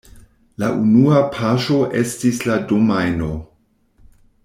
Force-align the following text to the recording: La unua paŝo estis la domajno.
La 0.63 0.69
unua 0.85 1.19
paŝo 1.35 1.77
estis 2.01 2.41
la 2.51 2.57
domajno. 2.73 3.29